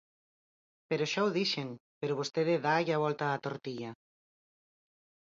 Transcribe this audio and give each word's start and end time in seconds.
Pero 0.89 1.09
xa 1.11 1.21
o 1.27 1.33
dixen, 1.37 1.69
pero 1.99 2.17
vostede 2.19 2.63
dálle 2.65 2.93
a 2.93 3.01
volta 3.05 3.33
á 3.35 3.41
tortilla. 3.45 3.91